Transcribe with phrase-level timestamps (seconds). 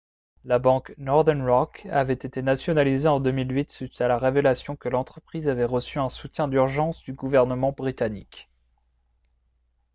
[0.45, 5.47] la banque northern rock avait été nationalisée en 2008 suite à la révélation que l'entreprise
[5.47, 8.49] avait reçu un soutien d'urgence du gouvernement britannique